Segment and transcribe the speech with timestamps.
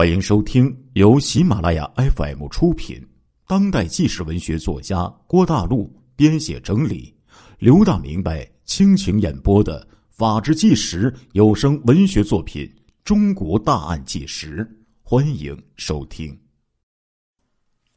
[0.00, 3.06] 欢迎收听由喜马拉雅 FM 出品、
[3.46, 7.14] 当代纪实文学作家郭大陆编写整理、
[7.58, 12.64] 刘大明白倾情演播的《法制纪实》有声文学作品
[13.04, 14.64] 《中国大案纪实》，
[15.02, 16.34] 欢迎收听。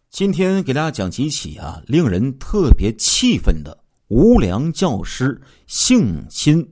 [0.09, 6.69] 今天给大家讲几起啊，令人特别气愤的无良教师性侵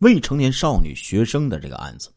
[0.00, 2.10] 未成年少女学生的这个案子。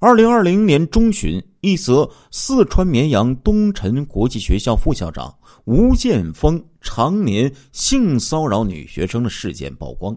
[0.00, 10.16] 二零二零年中旬，一则四川绵阳东辰国际学校副校长吴建峰常年性骚扰女学生的事件曝光，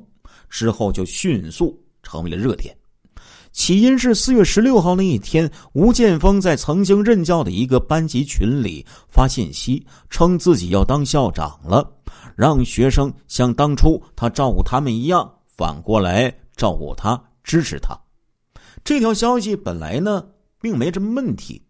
[0.52, 2.78] 之后就迅速成为了热点。
[3.52, 11.92] 起因是四月十六号那一天，吴建峰在曾经任教的一个班级群里发信息，称自己要当校长了，
[12.36, 18.00] 让学生像当初他照顾他们一样，反过来照顾他，支持他。
[18.84, 20.26] 这条消息本来呢，
[20.60, 21.62] 并没什么问题。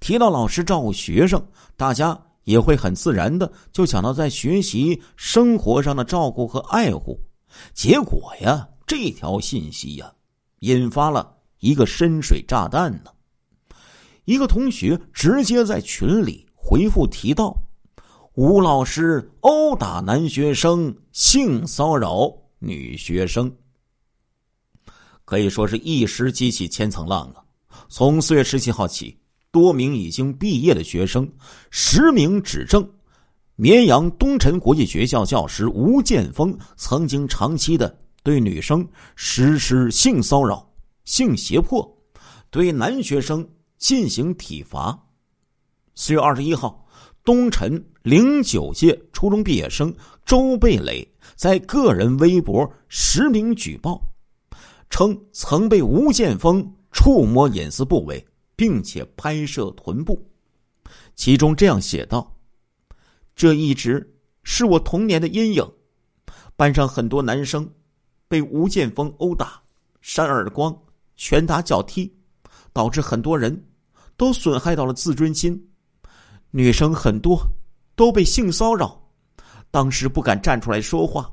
[0.00, 1.44] 提到老师照顾学生，
[1.76, 7.18] 大家也会很自然的就想到在学习生活上的照顾和爱护。
[7.72, 10.12] 结果呀，这条信息呀，
[10.60, 13.10] 引发了一个深水炸弹呢。
[14.24, 17.54] 一个同学直接在群里回复提到
[18.34, 23.54] ：“吴老师殴打男学生，性骚扰女学生。”
[25.24, 27.42] 可以说是一时激起千层浪啊！
[27.88, 29.16] 从四月十七号起，
[29.50, 31.30] 多名已经毕业的学生
[31.70, 32.86] 实名指证，
[33.56, 38.86] 绵阳东辰国际学校教师吴建峰曾经长期的对女生
[39.16, 40.68] 实施性骚扰、
[41.04, 41.86] 性胁迫，
[42.50, 43.46] 对男学生
[43.78, 44.98] 进行体罚。
[45.94, 46.86] 四月二十一号，
[47.24, 49.94] 东辰零九届初中毕业生
[50.26, 54.02] 周贝磊在个人微博实名举报。
[54.90, 60.24] 称曾被吴建峰触摸隐私部位，并且拍摄臀部，
[61.16, 62.36] 其中这样写道
[63.34, 65.68] ：“这一直是我童年的阴影。
[66.54, 67.68] 班上很多男生
[68.28, 69.60] 被吴建峰殴打、
[70.00, 70.76] 扇耳光、
[71.16, 72.14] 拳打脚踢，
[72.72, 73.66] 导致很多人
[74.16, 75.60] 都损害到了自尊心。
[76.52, 77.44] 女生很多
[77.96, 79.02] 都被性骚扰，
[79.72, 81.28] 当时不敢站出来说话。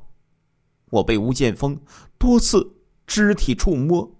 [0.90, 1.80] 我被吴建峰
[2.18, 2.68] 多次。”
[3.06, 4.10] 肢体触摸，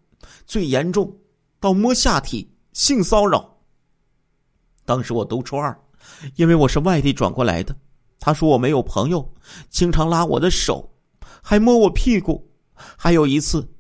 [0.47, 1.17] 最严重
[1.61, 3.59] 到摸下体性骚扰。
[4.85, 5.79] 当时我读初二，
[6.37, 7.75] 因为我是外地转过来的，
[8.19, 9.33] 他说我没有朋友，
[9.71, 10.93] 经常拉我的手，
[11.43, 12.51] 还摸我屁股。
[12.75, 13.73] 还有一次，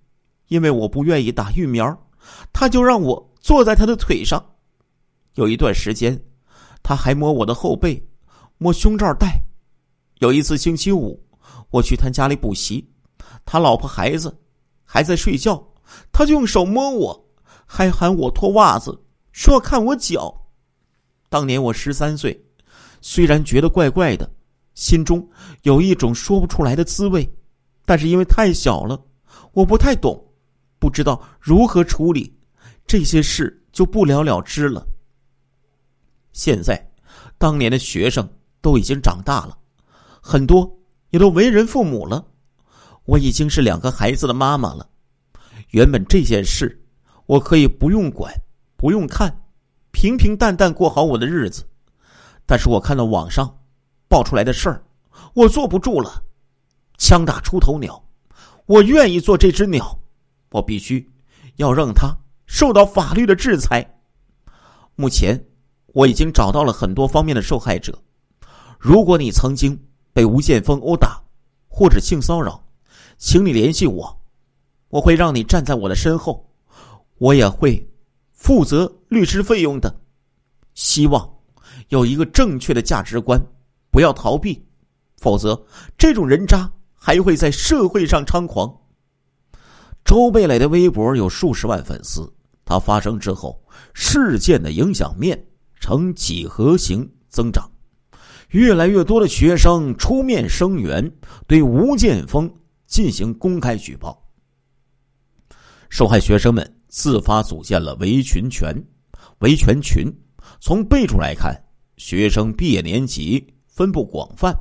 [0.47, 2.09] 因为我不愿意打疫苗，
[2.53, 4.55] 他就让我坐在他的腿上。
[5.35, 6.23] 有一段时间，
[6.83, 8.07] 他还摸我的后背，
[8.59, 9.43] 摸胸罩带。
[10.21, 11.21] 有一次星期五，
[11.71, 12.89] 我去他家里补习，
[13.45, 14.39] 他老婆孩子。
[14.93, 15.73] 还在睡觉，
[16.13, 17.29] 他就用手摸我，
[17.65, 20.51] 还喊我脱袜子，说要看我脚。
[21.31, 22.45] 当年我十三岁，
[23.01, 24.31] 虽然觉得怪怪的，
[24.75, 25.27] 心中
[25.63, 27.27] 有一种说不出来的滋味，
[27.87, 29.03] 但是因为太小了，
[29.53, 30.23] 我不太懂，
[30.79, 32.39] 不知道如何处理
[32.87, 34.87] 这些事，就不了了之了。
[36.35, 36.93] 现在，
[37.39, 38.29] 当年的学生
[38.61, 39.57] 都已经长大了，
[40.21, 40.71] 很多
[41.09, 42.23] 也都为人父母了。
[43.05, 44.89] 我已经是两个孩子的妈妈了。
[45.71, 46.81] 原本这件事
[47.27, 48.33] 我可以不用管，
[48.77, 49.35] 不用看，
[49.91, 51.65] 平平淡淡过好我的日子。
[52.45, 53.53] 但是我看到网上
[54.09, 54.85] 爆出来的事儿，
[55.35, 56.23] 我坐不住了。
[56.99, 58.03] 枪打出头鸟，
[58.67, 59.99] 我愿意做这只鸟。
[60.51, 61.11] 我必须
[61.57, 62.15] 要让他
[62.47, 63.99] 受到法律的制裁。
[64.95, 65.43] 目前
[65.87, 67.99] 我已经找到了很多方面的受害者。
[68.79, 69.81] 如果你曾经
[70.13, 71.23] 被吴建峰殴打
[71.69, 72.63] 或者性骚扰，
[73.25, 74.21] 请你联系我，
[74.89, 76.45] 我会让你站在我的身后，
[77.19, 77.89] 我也会
[78.33, 79.95] 负责律师费用的。
[80.75, 81.33] 希望
[81.89, 83.41] 有一个正确的价值观，
[83.93, 84.61] 不要逃避，
[85.19, 85.65] 否则
[85.97, 88.77] 这种人渣还会在社会上猖狂。
[90.05, 92.29] 周贝磊的微博有数十万粉丝，
[92.65, 95.47] 他发生之后，事件的影响面
[95.79, 97.71] 呈几何型增长，
[98.49, 101.09] 越来越多的学生出面声援，
[101.47, 102.53] 对吴建峰。
[102.93, 104.23] 进行公开举报，
[105.89, 108.69] 受害学生们自发组建了维权群。
[109.39, 110.13] 维权群
[110.61, 111.59] 从备注来看，
[111.97, 114.55] 学生毕业年级分布广泛，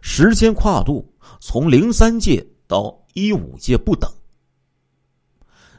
[0.00, 1.06] 时间跨度
[1.40, 4.10] 从零三届到一五届不等。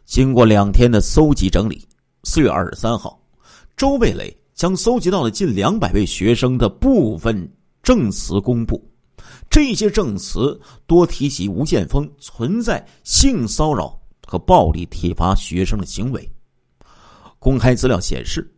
[0.06, 1.88] 经过两天的搜集整理，
[2.24, 3.20] 四月二十三号，
[3.76, 8.80] 周蓓蕾将搜集到了近两百位学生的部分证词公布。
[9.56, 13.98] 这些证词多提及吴建峰存在性骚扰
[14.28, 16.30] 和暴力体罚学生的行为。
[17.40, 18.54] 公开资料显示，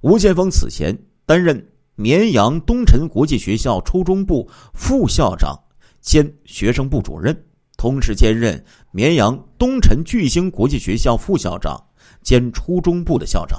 [0.00, 0.92] 吴建峰此前
[1.24, 1.64] 担任
[1.94, 5.56] 绵阳东辰国际学校初中部副校长
[6.00, 7.44] 兼学生部主任，
[7.76, 8.60] 同时兼任
[8.90, 11.80] 绵阳东辰巨星国际学校副校长
[12.24, 13.56] 兼初中部的校长。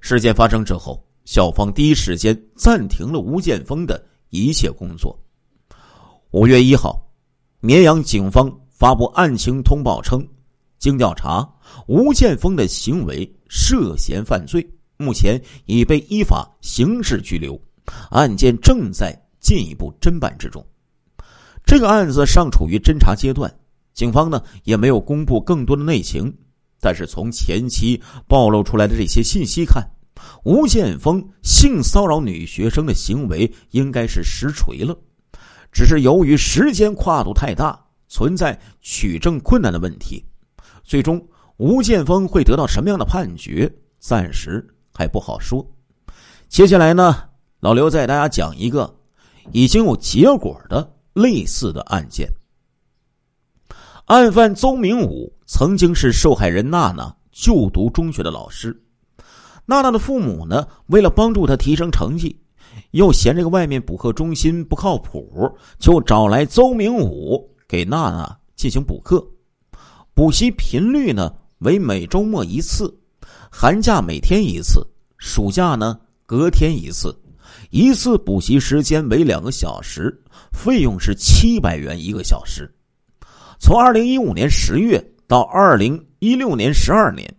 [0.00, 5.16] 事件发生之后，校方第一时间暂停了吴建峰的一切工作。
[6.32, 7.00] 五月一号，
[7.60, 10.26] 绵阳警方发布案情通报称，
[10.80, 11.48] 经调查，
[11.86, 17.58] 吴建峰的行为涉嫌犯罪，目前已被依法刑事拘留，
[18.10, 20.64] 案件正在进一步侦办之中。
[21.64, 23.54] 这个案子尚处于侦查阶段，
[23.92, 26.36] 警方呢也没有公布更多的内情。
[26.80, 29.82] 但是从前期暴露出来的这些信息看，
[30.44, 34.96] 吴建峰性骚扰女学生的行为应该是实锤了，
[35.72, 37.78] 只是由于时间跨度太大，
[38.08, 40.24] 存在取证困难的问题。
[40.82, 41.26] 最终，
[41.56, 45.66] 吴建峰会得到什么样的判决，暂时还不好说。
[46.48, 47.24] 接下来呢，
[47.60, 48.94] 老刘再给大家讲一个
[49.52, 52.28] 已经有结果的类似的案件。
[54.04, 58.83] 案犯邹明武曾经是受害人娜娜就读中学的老师。
[59.66, 62.38] 娜娜的父母呢，为了帮助她提升成绩，
[62.90, 69.26] 又嫌这个外面补课中心不靠谱，就找来邹明武给娜娜进行补课。
[70.12, 72.94] 补习频率呢为每周末一次，
[73.50, 74.86] 寒假每天一次，
[75.18, 77.16] 暑假呢隔天一次。
[77.70, 80.22] 一次补习时间为两个小时，
[80.52, 82.72] 费用是七百元一个小时。
[83.58, 87.32] 从二零一五年十月到二零一六年十二年，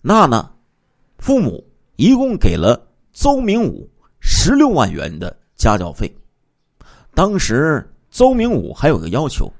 [0.00, 0.48] 娜娜
[1.26, 2.80] 父母一共给了
[3.12, 3.90] 邹明武
[4.20, 6.16] 十六万元的家教费。
[7.16, 9.52] 当时邹明武还有个要求，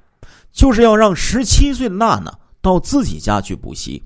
[0.53, 4.01] 就是要让十七岁的娜娜到自己家去补习。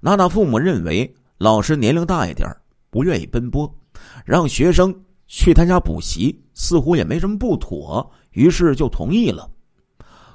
[0.00, 2.48] 娜娜父母认为老师年龄大一点
[2.90, 3.68] 不愿意奔波，
[4.24, 4.94] 让学生
[5.26, 9.50] 去他家补习似乎也没什么不妥，于是就同意了。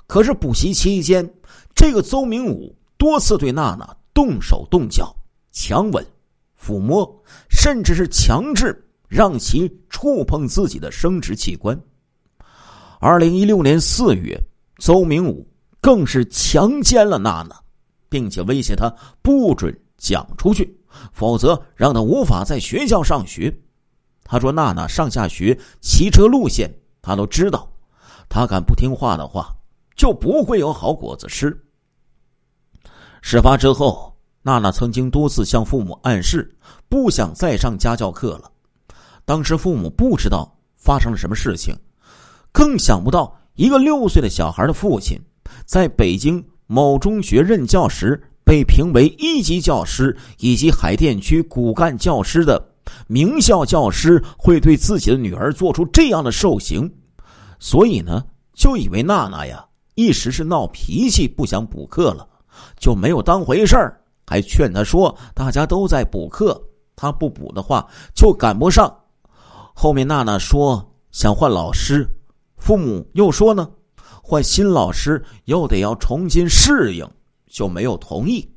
[0.08, 1.34] 可是补习期间，
[1.74, 5.16] 这个邹明武多次对娜娜动手动脚、
[5.54, 6.06] 强吻、
[6.60, 11.80] 抚摸，甚至是强制让其触碰自己的生殖器官。
[13.00, 14.38] 二零一六年四月，
[14.78, 15.48] 邹明武
[15.80, 17.56] 更是强奸了娜娜，
[18.10, 20.78] 并且威胁她不准讲出去，
[21.14, 23.58] 否则让她无法在学校上学。
[24.24, 26.72] 他说：“娜娜上下学骑车路线
[27.02, 27.72] 他都知道，
[28.28, 29.54] 他敢不听话的话。”
[30.00, 31.48] 就不会有好果子吃。
[33.22, 36.50] 事发之后，娜娜曾经多次向父母暗示
[36.88, 38.52] 不想再上家教课了。
[39.26, 41.76] 当时父母不知道发生了什么事情，
[42.52, 45.20] 更想不到一个六岁的小孩的父亲，
[45.66, 52.60] 在北京某中学任教时被评为一级教师以及海淀区骨干教师的
[53.08, 56.92] 名校教师，会对自己的女儿做出这样的受刑。
[57.60, 59.66] 所以呢，就以为娜娜呀。
[59.96, 62.26] 一时是闹脾气，不想补课了，
[62.80, 63.99] 就没有当回事儿，
[64.30, 66.62] 还劝他说：“大家都在补课，
[66.96, 67.84] 他不补的话
[68.14, 68.96] 就赶不上。”
[69.74, 72.08] 后面娜娜说想换老师，
[72.58, 73.68] 父母又说呢，
[74.22, 77.10] 换新老师又得要重新适应，
[77.48, 78.48] 就没有同意。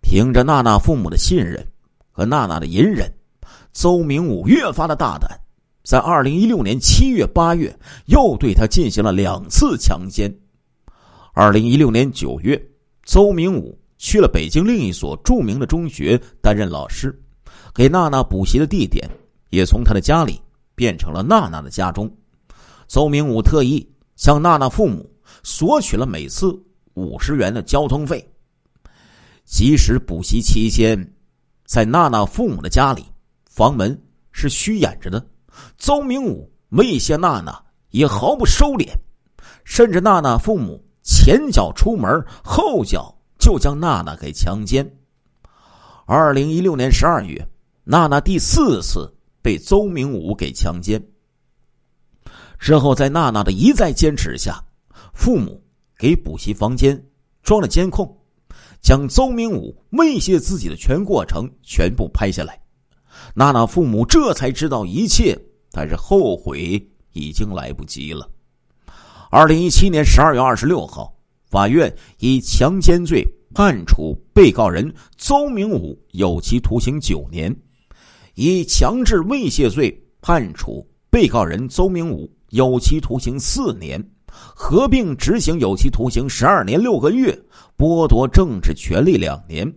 [0.00, 1.64] 凭着娜娜父母的信任
[2.10, 3.08] 和娜娜的隐忍，
[3.72, 5.30] 邹明武越发的大胆，
[5.84, 7.72] 在二零一六年七月、八月
[8.06, 10.28] 又对他进行了两次强奸。
[11.34, 12.60] 二零一六年九月，
[13.04, 17.16] 邹明武去了北京另一所著名的中学担任老师，
[17.72, 19.08] 给娜娜补习的地点
[19.50, 20.42] 也从她的家里
[20.74, 22.12] 变成了娜娜的家中。
[22.88, 25.08] 邹明武特意向娜娜父母
[25.44, 26.52] 索取了每次
[26.94, 28.28] 五十元的交通费。
[29.44, 30.98] 即使补习期间，
[31.64, 33.04] 在娜娜父母的家里，
[33.48, 33.96] 房门
[34.32, 35.24] 是虚掩着的，
[35.78, 37.56] 邹明武威胁娜娜
[37.90, 38.88] 也毫不收敛，
[39.62, 40.84] 甚至娜娜父母。
[41.04, 44.88] 前脚出门，后脚就将娜娜给强奸。
[46.06, 47.44] 二零一六年十二月，
[47.82, 51.04] 娜娜第四次被邹明武给强奸。
[52.56, 54.62] 之后，在娜娜的一再坚持下，
[55.12, 55.60] 父母
[55.98, 57.04] 给补习房间
[57.42, 58.16] 装了监控，
[58.80, 62.62] 将邹明武威胁自己的全过程全部拍下来。
[63.34, 65.36] 娜娜父母这才知道一切，
[65.72, 66.80] 但是后悔
[67.10, 68.30] 已经来不及了。
[69.30, 71.12] 二零一七年十二月二十六号，
[71.52, 77.54] 法院以强奸罪判处被告人邹明武有期徒刑九年，
[78.34, 87.38] 以强制猥亵罪判处被告人邹明武有期徒刑四年，合并执行有期徒刑十二年六个月，
[87.76, 89.70] 剥夺政治权利两年，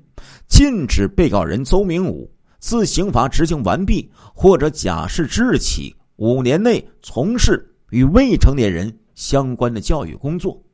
[0.48, 10.65] 禁止被告人邹明武自刑罚执行完毕或者假释之日起五年内从事与未成年人相关的教育工作。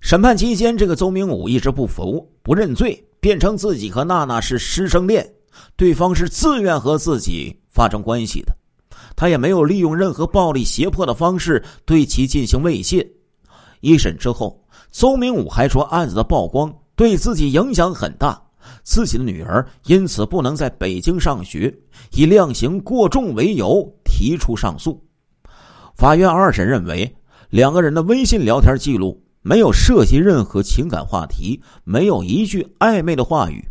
[0.00, 5.30] 审判期间，这个邹明武一直不服、不认罪，辩称自己和娜娜是师生恋，
[5.76, 8.56] 对方是自愿和自己发生关系的，
[9.14, 13.06] 他也没有利用任何暴力胁迫的方式对其进行猥亵。
[13.80, 18.42] 一审之后，邹明武还说案子的曝光对自己影响很大，
[18.82, 21.72] 自己的女儿因此不能在北京上学，
[22.12, 24.98] 以量刑过重为由提出上诉。
[25.94, 27.14] 法院二审认为，
[27.50, 29.22] 两个人的微信聊天记录。
[29.42, 33.66] 没有涉及任何情感话题，没有一句暧昧的话语，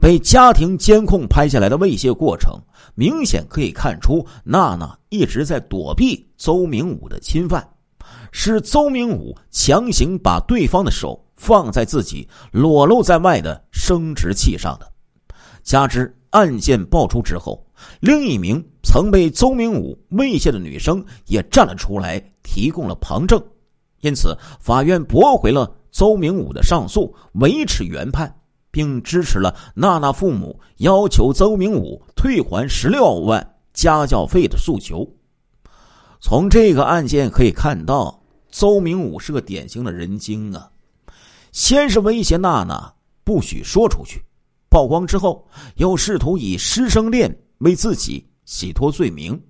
[0.00, 2.58] 被家庭监控拍下来的猥亵过程，
[2.94, 7.68] 明显可以看出娜娜一直在躲避邹明武的侵犯，
[8.32, 14.90] 是邹明武强行把对方的手放在自己裸露在外的生殖器上的。
[15.62, 17.66] 加之案件爆出之后，
[18.00, 23.42] 另一名曾被邹明武猥亵的女生也站了出来，提供了旁证。
[24.04, 28.36] 因此，法院驳回了邹明武的上诉，维持原判，
[28.70, 35.08] 并支持了娜娜父母要求邹明武退还十六万家教费的诉求。
[36.20, 40.68] 从这个案件可以看到，邹明武是个典型的人精啊！
[41.50, 42.92] 先是威胁娜娜
[43.24, 44.22] 不许说出去，
[44.68, 49.40] 曝光之后又试图以师生恋为自己洗脱罪名。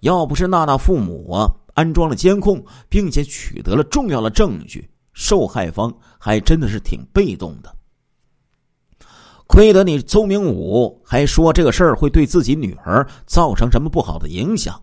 [0.00, 1.48] 要不是娜娜父母啊！
[1.80, 7.74] 安装了监控，并且取得了重要的证据，受害方还真的是挺被动的。
[9.46, 14.78] 亏得你邹明武还说这个事儿会对自己女儿造成什么不好的影响，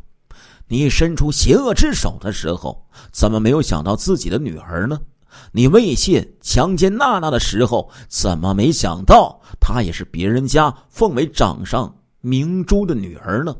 [0.68, 5.00] 你伸出邪恶之手的时候，怎么没有想到自己的女儿呢？
[5.52, 13.56] 你猥亵、强奸娜娜的时候，怎么没想到她也是别人家奉为掌上明珠的女儿呢？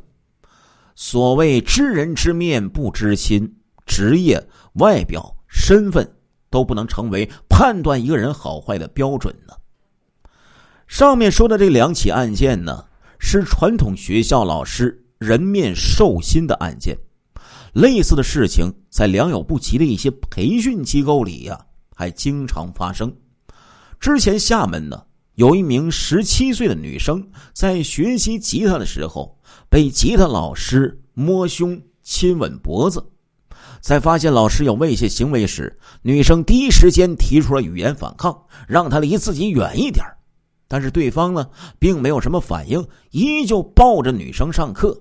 [1.00, 6.12] 所谓知人知面不知心，职业、外表、身份
[6.50, 9.54] 都不能成为判断一个人好坏的标准呢。
[10.88, 12.86] 上面说的这两起案件呢，
[13.20, 16.98] 是传统学校老师人面兽心的案件。
[17.74, 21.64] 类似的事情在良莠不齐的一些培训机构里呀，
[21.96, 23.16] 还经常发生。
[24.00, 25.04] 之前厦门呢，
[25.38, 29.36] 有一名十七岁的女生在学习吉他的时候。
[29.70, 33.06] 被吉他老师摸胸、亲吻脖子，
[33.82, 40.06] 在发现老师有猥亵行为时，女生第一时间提出了语言反抗，让他离自己远一点。
[40.70, 41.46] 但是对方呢，
[41.80, 44.98] 并没有什么反应，依旧抱着女生上课。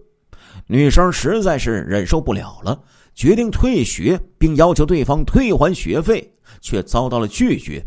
[0.67, 2.83] 女生实在是忍受不了了，
[3.15, 7.87] 决定退学，并要求对方退还学费，却遭到了拒绝。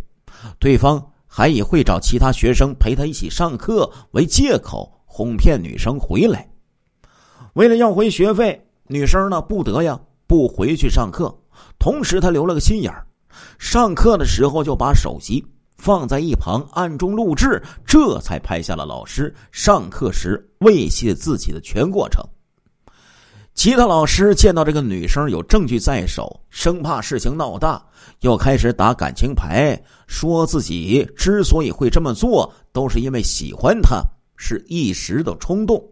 [0.60, 6.50] 对方还以会找其他学生陪他一起上课为借口，哄骗女生回来。
[7.54, 11.34] 为了要回学费，女生呢不得呀，不回去上课。
[11.78, 13.06] 同时，她留了个心眼儿，
[13.60, 15.46] 上课的时候就把手机
[15.78, 22.24] 放在一旁暗中录制，这才拍下了老师上课时猥亵自己的全过程。
[23.60, 27.86] 吉他老师见到这个女生有证据在手，生怕事情闹大，
[28.22, 34.02] 又开始打感情牌，说自己之所以会这么做，都是因为喜欢她，
[34.38, 35.84] 是一时的冲动。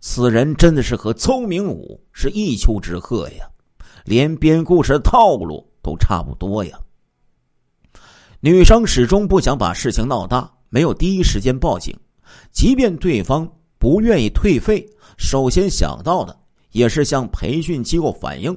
[0.00, 3.46] 此人真的是和邹明武是一丘之貉呀，
[4.06, 6.78] 连编故事的套路都差不多呀。
[8.40, 11.94] 女生始终不想把事情闹大，没有第一时间报警，
[12.50, 13.46] 即便对方
[13.78, 16.34] 不愿意退费，首先想到的
[16.78, 18.56] 也是向培训机构反映，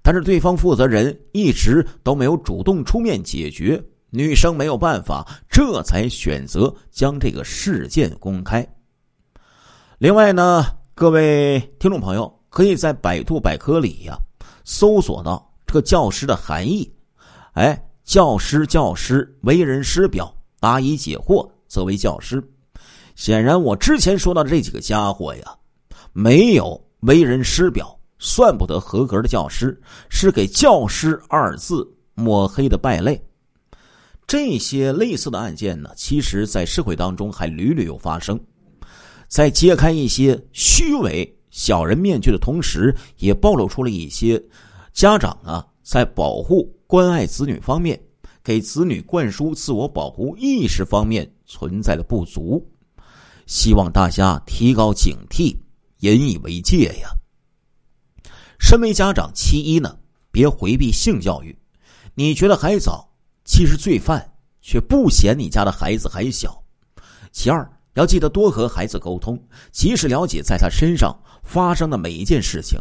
[0.00, 8.66] 但是对方负责人一直都没有主动出面解决，女生没有办法，这才选择将这个事件公开。
[9.98, 10.64] 另外呢，
[10.94, 14.16] 各位听众朋友可以在百度百科里呀
[14.64, 16.90] 搜索到这个教师的含义。
[17.52, 22.42] 哎，教师，教师，为人师表，答疑解惑，则为教师。
[23.16, 25.42] 显然，我之前说到的这几个家伙呀，
[26.14, 33.20] 没有为人师表，算不得合格的教师，是给“教师”二字抹黑的败类。
[34.26, 38.38] 这些类似的案件呢，其实在社会当中还屡屡有发生。
[39.26, 44.40] 在揭开一些虚伪小人面具的同时，也暴露出了一些
[44.92, 48.00] 家长啊在保护关爱子女方面，
[48.44, 52.64] 给子女灌输自我保护意识方面存在的不足。
[53.46, 55.56] 希望大家提高警惕，
[56.00, 57.10] 引以为戒呀。
[58.58, 59.98] 身为家长，其一呢，
[60.30, 61.56] 别回避性教育。
[62.14, 63.08] 你觉得还早，
[63.44, 66.62] 其实罪犯却不嫌你家的孩子还小。
[67.32, 69.42] 其二，要记得多和孩子沟通，
[69.72, 72.78] 及时了解在他身上发生的每一件事情，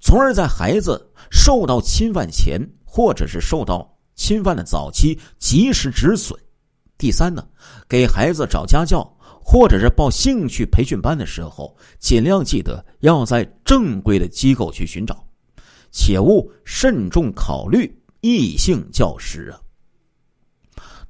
[0.00, 6.38] 从而在孩子受到侵犯前，或者是受到侵犯的早期及时止损。
[6.96, 7.46] 第三呢，
[7.88, 15.26] 给孩子找家教或者是报兴趣培训班的时候，尽量记得要在正规的机构去寻找，
[15.90, 19.58] 切勿慎重考虑异性教师啊。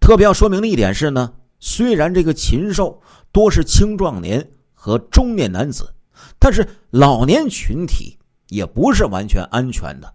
[0.00, 1.32] 特别要说明的一点是呢。
[1.62, 5.94] 虽然这个禽兽多是青壮年和中年男子，
[6.38, 8.16] 但是老年群体
[8.48, 10.10] 也不是完全安全的。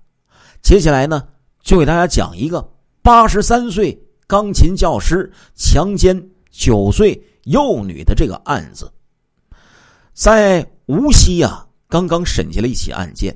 [0.63, 1.27] 接下来呢，
[1.62, 2.67] 就给大家讲一个
[3.03, 3.95] 八十三岁
[4.25, 6.19] 钢琴教师强奸
[6.50, 8.94] 九岁幼女的这个案子。
[10.14, 13.36] 在无锡呀，刚刚审结了一起案件，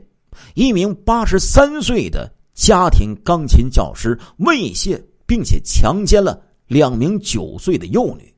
[0.54, 6.40] 一名八十三岁的家庭钢琴教师猥亵并且强奸了。
[6.70, 8.32] 两名九岁的幼女，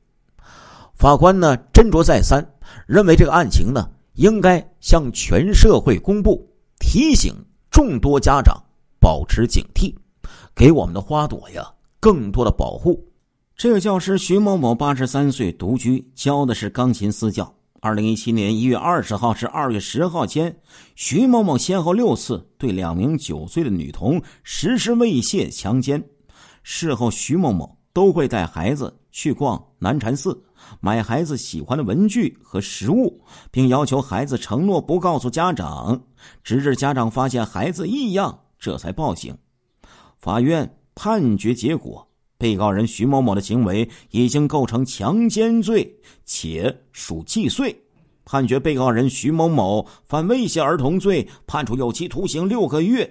[0.94, 2.42] 法官呢斟酌再三，
[2.86, 6.42] 认为这个案情呢应该向全社会公布，
[6.80, 7.34] 提醒
[7.70, 8.56] 众多家长
[8.98, 9.94] 保持警惕，
[10.54, 13.06] 给我们的花朵呀更多的保护。
[13.62, 17.54] 这个教师徐某某八十三岁，独居，教的是钢琴私教。
[17.78, 20.52] 二零一七年一月二十号至二月十号间，
[20.96, 26.02] 徐某某先后六次对两名九岁的女童实施猥亵、强奸。
[26.64, 27.78] 事后，徐某某。
[27.92, 30.42] 都会带孩子去逛南禅寺，
[30.80, 36.02] 买孩子喜欢的文具和食物，并要求孩子承诺不告诉家长，
[36.42, 39.32] 直至家长发现孩子异样，这才报警。
[40.18, 42.04] 法院判决结果，
[42.42, 45.88] 被告人徐某某的行为已经构成强奸罪，
[46.24, 47.72] 且属既遂，
[48.24, 53.08] 判决被告人徐某某犯猥亵儿童罪，判处有期徒刑六个月。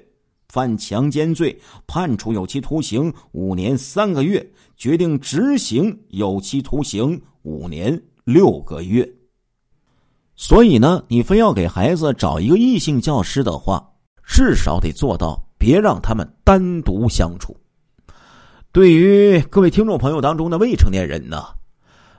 [0.50, 1.57] 犯强奸罪，
[1.88, 4.45] 判处有期徒刑五年三个月，
[4.75, 9.09] 决定执行有期徒刑五年六个月。
[10.35, 13.81] 所以呢，你非要给孩子找一个异性教师的话，
[14.27, 17.55] 至少得做到别让他们单独相处。
[18.74, 21.44] 对于各位听众朋友当中的未成年人呢，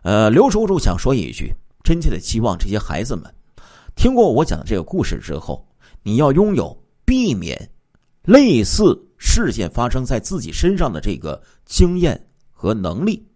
[0.02, 1.50] 呃，刘叔叔想说一句，
[1.82, 3.34] 真切的希望这些孩子们，
[3.96, 5.66] 听过我讲的这个故事之后，
[6.02, 7.70] 你要拥有避免。
[8.24, 13.26] 类似事件发生在自己身上的这个经验和能力，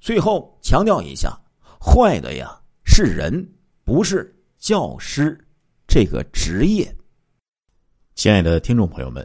[0.00, 1.38] 最后强调一下，
[1.78, 3.48] 坏的呀是人，
[3.84, 5.38] 不是教师
[5.86, 6.92] 这个职业。
[8.16, 9.24] 亲爱的听众朋友们，